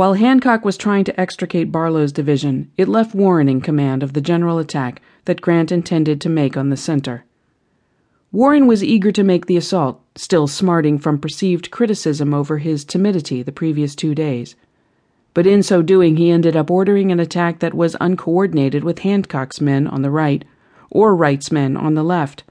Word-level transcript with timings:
While 0.00 0.14
Hancock 0.14 0.64
was 0.64 0.78
trying 0.78 1.04
to 1.04 1.20
extricate 1.20 1.70
Barlow's 1.70 2.10
division, 2.10 2.70
it 2.78 2.88
left 2.88 3.14
Warren 3.14 3.50
in 3.50 3.60
command 3.60 4.02
of 4.02 4.14
the 4.14 4.22
general 4.22 4.58
attack 4.58 5.02
that 5.26 5.42
Grant 5.42 5.70
intended 5.70 6.22
to 6.22 6.30
make 6.30 6.56
on 6.56 6.70
the 6.70 6.76
center. 6.78 7.26
Warren 8.32 8.66
was 8.66 8.82
eager 8.82 9.12
to 9.12 9.22
make 9.22 9.44
the 9.44 9.58
assault, 9.58 10.00
still 10.14 10.46
smarting 10.46 10.98
from 10.98 11.18
perceived 11.18 11.70
criticism 11.70 12.32
over 12.32 12.56
his 12.56 12.82
timidity 12.82 13.42
the 13.42 13.52
previous 13.52 13.94
two 13.94 14.14
days. 14.14 14.56
But 15.34 15.46
in 15.46 15.62
so 15.62 15.82
doing, 15.82 16.16
he 16.16 16.30
ended 16.30 16.56
up 16.56 16.70
ordering 16.70 17.12
an 17.12 17.20
attack 17.20 17.58
that 17.58 17.74
was 17.74 17.94
uncoordinated 18.00 18.82
with 18.82 19.00
Hancock's 19.00 19.60
men 19.60 19.86
on 19.86 20.00
the 20.00 20.10
right 20.10 20.46
or 20.88 21.14
Wright's 21.14 21.52
men 21.52 21.76
on 21.76 21.92
the 21.92 22.02
left. 22.02 22.42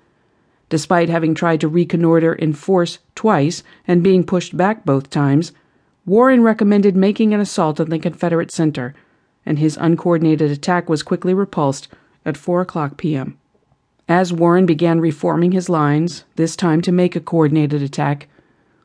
Despite 0.69 1.09
having 1.09 1.33
tried 1.33 1.61
to 1.61 1.67
reconnoiter 1.67 2.35
in 2.35 2.53
force 2.53 2.99
twice 3.15 3.63
and 3.87 4.03
being 4.03 4.23
pushed 4.23 4.55
back 4.55 4.85
both 4.85 5.09
times, 5.09 5.51
Warren 6.09 6.41
recommended 6.41 6.95
making 6.95 7.35
an 7.35 7.39
assault 7.39 7.79
on 7.79 7.91
the 7.91 7.99
Confederate 7.99 8.49
center, 8.49 8.95
and 9.45 9.59
his 9.59 9.77
uncoordinated 9.79 10.49
attack 10.49 10.89
was 10.89 11.03
quickly 11.03 11.35
repulsed 11.35 11.87
at 12.25 12.35
4 12.35 12.61
o'clock 12.61 12.97
p.m. 12.97 13.37
As 14.07 14.33
Warren 14.33 14.65
began 14.65 14.99
reforming 14.99 15.51
his 15.51 15.69
lines, 15.69 16.23
this 16.35 16.55
time 16.55 16.81
to 16.81 16.91
make 16.91 17.15
a 17.15 17.19
coordinated 17.19 17.83
attack, 17.83 18.27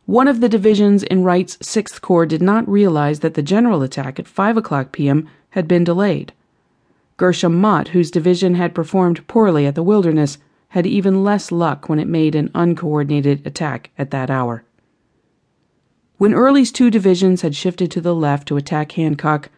one 0.04 0.28
of 0.28 0.42
the 0.42 0.50
divisions 0.50 1.02
in 1.02 1.24
Wright's 1.24 1.56
6th 1.56 2.02
Corps 2.02 2.26
did 2.26 2.42
not 2.42 2.68
realize 2.68 3.20
that 3.20 3.32
the 3.32 3.42
general 3.42 3.82
attack 3.82 4.18
at 4.18 4.28
5 4.28 4.58
o'clock 4.58 4.92
p.m. 4.92 5.26
had 5.48 5.66
been 5.66 5.82
delayed. 5.82 6.34
Gershom 7.16 7.58
Mott, 7.58 7.88
whose 7.88 8.10
division 8.10 8.56
had 8.56 8.74
performed 8.74 9.26
poorly 9.28 9.64
at 9.64 9.74
the 9.74 9.82
Wilderness, 9.82 10.36
had 10.68 10.86
even 10.86 11.24
less 11.24 11.50
luck 11.50 11.88
when 11.88 11.98
it 11.98 12.06
made 12.06 12.34
an 12.34 12.50
uncoordinated 12.54 13.46
attack 13.46 13.88
at 13.96 14.10
that 14.10 14.28
hour. 14.28 14.62
When 16.24 16.32
Early's 16.32 16.72
two 16.72 16.90
divisions 16.90 17.42
had 17.42 17.54
shifted 17.54 17.90
to 17.90 18.00
the 18.00 18.14
left 18.14 18.48
to 18.48 18.56
attack 18.56 18.92
Hancock, 18.92 19.50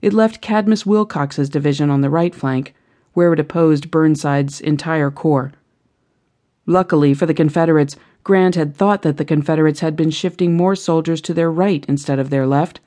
it 0.00 0.14
left 0.14 0.40
Cadmus 0.40 0.86
Wilcox's 0.86 1.50
division 1.50 1.90
on 1.90 2.00
the 2.00 2.08
right 2.08 2.34
flank 2.34 2.74
where 3.12 3.34
it 3.34 3.38
opposed 3.38 3.90
Burnside's 3.90 4.58
entire 4.58 5.10
corps. 5.10 5.52
Luckily 6.64 7.12
for 7.12 7.26
the 7.26 7.34
Confederates, 7.34 7.96
Grant 8.22 8.54
had 8.54 8.74
thought 8.74 9.02
that 9.02 9.18
the 9.18 9.24
Confederates 9.26 9.80
had 9.80 9.96
been 9.96 10.10
shifting 10.10 10.56
more 10.56 10.74
soldiers 10.74 11.20
to 11.20 11.34
their 11.34 11.52
right 11.52 11.84
instead 11.88 12.18
of 12.18 12.30
their 12.30 12.46
left, 12.46 12.80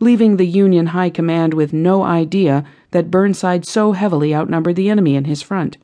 leaving 0.00 0.36
the 0.36 0.44
Union 0.44 0.86
High 0.86 1.10
Command 1.10 1.54
with 1.54 1.72
no 1.72 2.02
idea 2.02 2.64
that 2.90 3.08
Burnside 3.08 3.64
so 3.64 3.92
heavily 3.92 4.34
outnumbered 4.34 4.74
the 4.74 4.90
enemy 4.90 5.14
in 5.14 5.26
his 5.26 5.42
front. 5.42 5.76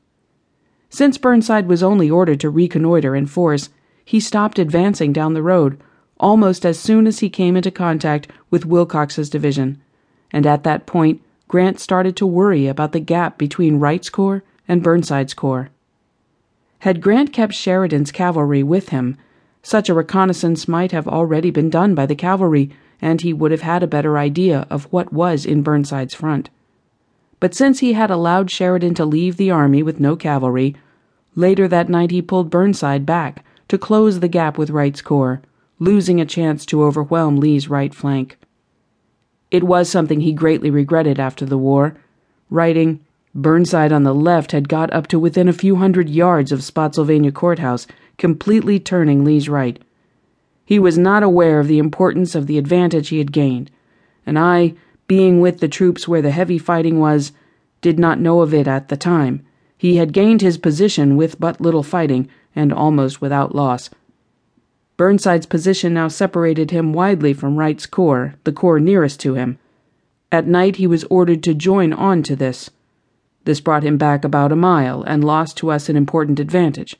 Since 0.91 1.19
Burnside 1.19 1.69
was 1.69 1.84
only 1.84 2.11
ordered 2.11 2.41
to 2.41 2.51
reconnoiter 2.51 3.15
in 3.15 3.27
force, 3.27 3.69
he 4.05 4.19
stopped 4.19 4.59
advancing 4.59 5.12
down 5.12 5.34
the 5.34 5.43
road 5.45 5.81
almost 6.19 6.64
as 6.64 6.78
soon 6.78 7.06
as 7.06 7.19
he 7.19 7.28
came 7.28 7.56
into 7.56 7.70
contact 7.70 8.28
with 8.50 8.67
Wilcox's 8.67 9.31
division, 9.31 9.81
and 10.33 10.47
at 10.47 10.64
that 10.64 10.86
point 10.86 11.20
Grant 11.48 11.78
started 11.78 12.17
to 12.17 12.27
worry 12.27 12.67
about 12.67 12.92
the 12.92 13.00
gap 13.00 13.39
between 13.39 13.78
Wright's 13.78 14.11
Corps 14.11 14.42
and 14.67 14.83
Burnside's 14.83 15.34
Corps. 15.34 15.69
Had 16.81 17.00
Grant 17.00 17.33
kept 17.33 17.55
Sheridan's 17.55 18.11
cavalry 18.12 18.62
with 18.62 18.89
him, 18.89 19.17
such 19.62 19.89
a 19.89 19.94
reconnaissance 19.94 20.69
might 20.69 20.92
have 20.92 21.09
already 21.09 21.50
been 21.50 21.70
done 21.70 21.94
by 21.94 22.06
the 22.06 22.14
cavalry, 22.14 22.70
and 23.00 23.20
he 23.20 23.33
would 23.33 23.50
have 23.50 23.62
had 23.62 23.83
a 23.83 23.89
better 23.89 24.19
idea 24.19 24.67
of 24.70 24.84
what 24.92 25.12
was 25.12 25.44
in 25.44 25.62
Burnside's 25.62 26.14
front. 26.14 26.50
But 27.41 27.55
since 27.55 27.81
he 27.81 27.92
had 27.92 28.11
allowed 28.11 28.50
Sheridan 28.50 28.94
to 28.94 29.05
leave 29.05 29.37
the 29.37 29.50
army 29.50 29.83
with 29.83 30.00
no 30.00 30.17
cavalry, 30.17 30.75
later 31.34 31.69
that 31.69 31.89
night 31.89 32.11
he 32.11 32.22
pulled 32.22 32.50
Burnside 32.50 33.05
back 33.05 33.44
to 33.69 33.77
close 33.78 34.20
the 34.20 34.28
gap 34.28 34.56
with 34.56 34.70
Wright's 34.70 35.03
Corps, 35.03 35.42
losing 35.79 36.21
a 36.21 36.27
chance 36.27 36.65
to 36.67 36.83
overwhelm 36.83 37.37
Lee's 37.37 37.69
right 37.69 37.95
flank. 37.95 38.39
It 39.51 39.65
was 39.65 39.89
something 39.89 40.21
he 40.21 40.33
greatly 40.33 40.71
regretted 40.71 41.21
after 41.21 41.45
the 41.45 41.59
war, 41.59 41.97
writing, 42.51 43.01
Burnside 43.35 43.93
on 43.93 44.03
the 44.03 44.15
left 44.15 44.53
had 44.53 44.67
got 44.67 44.91
up 44.95 45.07
to 45.09 45.19
within 45.19 45.47
a 45.47 45.53
few 45.53 45.77
hundred 45.77 46.09
yards 46.09 46.53
of 46.53 46.65
Spotsylvania 46.65 47.31
Courthouse, 47.31 47.87
completely 48.17 48.81
turning 48.81 49.25
Lee's 49.25 49.47
right. 49.47 49.78
He 50.65 50.78
was 50.78 50.97
not 50.97 51.23
aware 51.23 51.61
of 51.61 51.69
the 51.69 51.79
importance 51.79 52.34
of 52.34 52.47
the 52.47 52.56
advantage 52.56 53.11
he 53.11 53.19
had 53.19 53.33
gained, 53.33 53.71
and 54.25 54.39
I, 54.39 54.75
being 55.06 55.41
with 55.41 55.61
the 55.61 55.69
troops 55.69 56.09
where 56.09 56.23
the 56.23 56.31
heavy 56.31 56.59
fighting 56.59 56.99
was, 56.99 57.33
did 57.83 57.99
not 57.99 58.19
know 58.19 58.41
of 58.41 58.55
it 58.55 58.67
at 58.67 58.89
the 58.89 58.97
time. 58.97 59.45
He 59.77 59.97
had 59.97 60.15
gained 60.15 60.41
his 60.41 60.56
position 60.56 61.17
with 61.17 61.39
but 61.39 61.61
little 61.61 61.83
fighting, 61.83 62.29
and 62.55 62.73
almost 62.73 63.21
without 63.21 63.55
loss. 63.55 63.91
Burnside's 64.97 65.47
position 65.47 65.93
now 65.93 66.09
separated 66.09 66.71
him 66.71 66.93
widely 66.93 67.34
from 67.34 67.57
Wright's 67.57 67.84
corps, 67.84 68.34
the 68.45 68.53
corps 68.53 68.81
nearest 68.81 69.21
to 69.21 69.34
him. 69.34 69.59
At 70.33 70.47
night 70.47 70.77
he 70.77 70.87
was 70.87 71.05
ordered 71.05 71.43
to 71.45 71.55
join 71.55 71.93
on 71.93 72.23
to 72.25 72.34
this. 72.34 72.71
This 73.45 73.61
brought 73.61 73.85
him 73.85 73.99
back 73.99 74.25
about 74.25 74.53
a 74.53 74.56
mile 74.56 75.03
and 75.03 75.23
lost 75.23 75.56
to 75.59 75.71
us 75.71 75.89
an 75.89 75.97
important 75.97 76.41
advantage. 76.41 76.97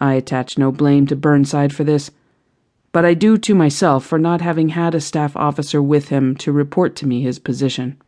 I 0.00 0.14
attach 0.14 0.56
no 0.56 0.70
blame 0.70 1.06
to 1.08 1.16
Burnside 1.16 1.74
for 1.74 1.84
this, 1.84 2.10
but 2.92 3.04
I 3.04 3.14
do 3.14 3.36
to 3.38 3.54
myself 3.54 4.06
for 4.06 4.18
not 4.18 4.40
having 4.40 4.70
had 4.70 4.94
a 4.94 5.00
staff 5.00 5.36
officer 5.36 5.82
with 5.82 6.08
him 6.08 6.36
to 6.36 6.52
report 6.52 6.94
to 6.96 7.06
me 7.06 7.22
his 7.22 7.38
position. 7.38 8.00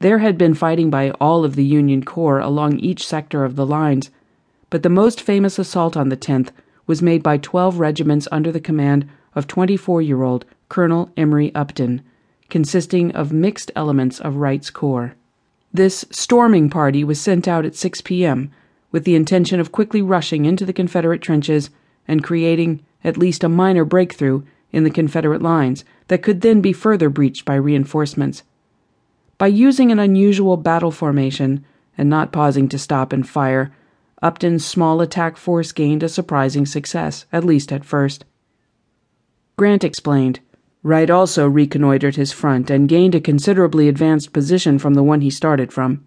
There 0.00 0.18
had 0.18 0.36
been 0.36 0.54
fighting 0.54 0.90
by 0.90 1.10
all 1.12 1.44
of 1.44 1.54
the 1.54 1.64
Union 1.64 2.04
Corps 2.04 2.40
along 2.40 2.80
each 2.80 3.06
sector 3.06 3.44
of 3.44 3.56
the 3.56 3.64
lines, 3.64 4.10
but 4.68 4.82
the 4.82 4.90
most 4.90 5.20
famous 5.20 5.58
assault 5.58 5.96
on 5.96 6.08
the 6.08 6.16
10th 6.16 6.50
was 6.86 7.02
made 7.02 7.22
by 7.22 7.36
12 7.38 7.78
regiments 7.78 8.28
under 8.30 8.52
the 8.52 8.60
command 8.60 9.08
of 9.34 9.46
24 9.46 10.02
year 10.02 10.22
old 10.22 10.44
Colonel 10.68 11.10
Emory 11.16 11.54
Upton, 11.54 12.02
consisting 12.50 13.10
of 13.12 13.32
mixed 13.32 13.70
elements 13.74 14.20
of 14.20 14.36
Wright's 14.36 14.70
Corps. 14.70 15.14
This 15.72 16.04
storming 16.10 16.70
party 16.70 17.02
was 17.02 17.20
sent 17.20 17.48
out 17.48 17.64
at 17.64 17.74
6 17.74 18.00
p.m. 18.02 18.50
with 18.92 19.04
the 19.04 19.16
intention 19.16 19.58
of 19.58 19.72
quickly 19.72 20.02
rushing 20.02 20.44
into 20.44 20.64
the 20.64 20.72
Confederate 20.72 21.20
trenches 21.20 21.70
and 22.06 22.22
creating 22.22 22.84
at 23.02 23.16
least 23.16 23.42
a 23.44 23.48
minor 23.48 23.84
breakthrough 23.84 24.42
in 24.72 24.84
the 24.84 24.90
Confederate 24.90 25.42
lines 25.42 25.84
that 26.08 26.22
could 26.22 26.40
then 26.40 26.60
be 26.60 26.72
further 26.72 27.08
breached 27.08 27.44
by 27.44 27.54
reinforcements. 27.54 28.42
By 29.38 29.48
using 29.48 29.90
an 29.90 29.98
unusual 29.98 30.56
battle 30.56 30.90
formation 30.90 31.64
and 31.98 32.08
not 32.08 32.32
pausing 32.32 32.68
to 32.68 32.78
stop 32.78 33.12
and 33.12 33.28
fire, 33.28 33.72
Upton's 34.24 34.64
small 34.64 35.02
attack 35.02 35.36
force 35.36 35.70
gained 35.70 36.02
a 36.02 36.08
surprising 36.08 36.64
success, 36.64 37.26
at 37.30 37.44
least 37.44 37.70
at 37.70 37.84
first. 37.84 38.24
Grant 39.58 39.84
explained. 39.84 40.40
Wright 40.82 41.10
also 41.10 41.46
reconnoitered 41.46 42.16
his 42.16 42.32
front 42.32 42.70
and 42.70 42.88
gained 42.88 43.14
a 43.14 43.20
considerably 43.20 43.86
advanced 43.86 44.32
position 44.32 44.78
from 44.78 44.94
the 44.94 45.02
one 45.02 45.20
he 45.20 45.28
started 45.28 45.74
from. 45.74 46.06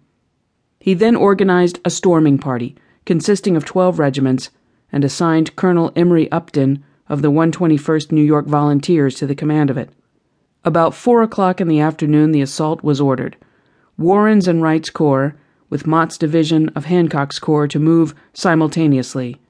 He 0.80 0.94
then 0.94 1.14
organized 1.14 1.78
a 1.84 1.90
storming 1.90 2.38
party 2.38 2.74
consisting 3.06 3.56
of 3.56 3.64
12 3.64 4.00
regiments 4.00 4.50
and 4.90 5.04
assigned 5.04 5.54
Colonel 5.54 5.92
Emory 5.94 6.30
Upton 6.32 6.82
of 7.08 7.22
the 7.22 7.30
121st 7.30 8.10
New 8.10 8.24
York 8.24 8.46
Volunteers 8.46 9.14
to 9.14 9.28
the 9.28 9.36
command 9.36 9.70
of 9.70 9.78
it. 9.78 9.90
About 10.64 10.92
four 10.92 11.22
o'clock 11.22 11.60
in 11.60 11.68
the 11.68 11.78
afternoon, 11.78 12.32
the 12.32 12.42
assault 12.42 12.82
was 12.82 13.00
ordered. 13.00 13.36
Warren's 13.96 14.48
and 14.48 14.60
Wright's 14.60 14.90
corps 14.90 15.36
with 15.70 15.86
Mott's 15.86 16.18
division 16.18 16.68
of 16.70 16.86
Hancock's 16.86 17.38
corps 17.38 17.68
to 17.68 17.78
move 17.78 18.14
simultaneously. 18.32 19.40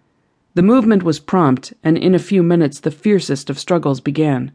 The 0.55 0.62
movement 0.62 1.03
was 1.03 1.21
prompt, 1.21 1.73
and 1.84 1.97
in 1.97 2.15
a 2.15 2.19
few 2.19 2.43
minutes 2.43 2.81
the 2.81 2.91
fiercest 2.91 3.49
of 3.49 3.59
struggles 3.59 4.01
began. 4.01 4.51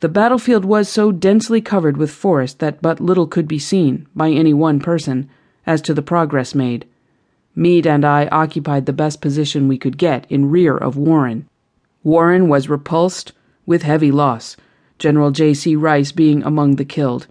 The 0.00 0.08
battlefield 0.08 0.64
was 0.64 0.88
so 0.88 1.12
densely 1.12 1.60
covered 1.60 1.96
with 1.96 2.10
forest 2.10 2.58
that 2.58 2.82
but 2.82 3.00
little 3.00 3.26
could 3.26 3.46
be 3.46 3.58
seen, 3.58 4.06
by 4.16 4.30
any 4.30 4.54
one 4.54 4.80
person, 4.80 5.28
as 5.66 5.80
to 5.82 5.94
the 5.94 6.02
progress 6.02 6.54
made. 6.54 6.86
Meade 7.54 7.86
and 7.86 8.04
I 8.04 8.26
occupied 8.28 8.86
the 8.86 8.92
best 8.92 9.20
position 9.20 9.68
we 9.68 9.78
could 9.78 9.98
get 9.98 10.26
in 10.30 10.50
rear 10.50 10.76
of 10.76 10.96
Warren. 10.96 11.46
Warren 12.02 12.48
was 12.48 12.68
repulsed 12.68 13.32
with 13.66 13.82
heavy 13.82 14.10
loss, 14.10 14.56
General 14.98 15.30
J. 15.30 15.54
C. 15.54 15.76
Rice 15.76 16.10
being 16.10 16.42
among 16.42 16.76
the 16.76 16.84
killed. 16.84 17.26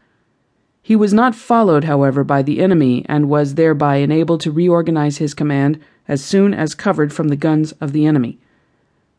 He 0.81 0.95
was 0.95 1.13
not 1.13 1.35
followed, 1.35 1.83
however, 1.83 2.23
by 2.23 2.41
the 2.41 2.59
enemy 2.59 3.05
and 3.07 3.29
was 3.29 3.55
thereby 3.55 3.97
enabled 3.97 4.41
to 4.41 4.51
reorganize 4.51 5.17
his 5.17 5.33
command 5.33 5.79
as 6.07 6.23
soon 6.23 6.53
as 6.53 6.73
covered 6.73 7.13
from 7.13 7.27
the 7.27 7.35
guns 7.35 7.71
of 7.73 7.93
the 7.93 8.05
enemy. 8.05 8.39